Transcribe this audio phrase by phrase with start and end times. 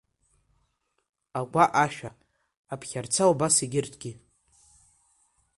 [1.39, 2.09] Агәаҟ ашәа,
[2.73, 4.11] Аԥхьарца убас егьырҭгьы.